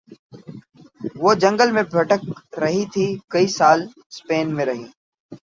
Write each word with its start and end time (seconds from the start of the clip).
وہ 1.15 1.33
جنگل 1.33 1.71
میں 1.71 1.83
بھٹک 1.91 2.21
رہی 2.59 2.83
تھی 2.93 3.05
کئی 3.27 3.47
سال 3.49 3.79
سپین 4.11 4.55
میں 4.55 4.65
رہیں 4.65 4.87